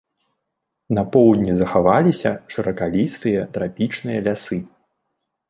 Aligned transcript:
На 0.97 1.03
поўдні 1.15 1.53
захаваліся 1.59 2.31
шыракалістыя 2.55 3.45
трапічныя 3.59 4.19
лясы. 4.31 4.59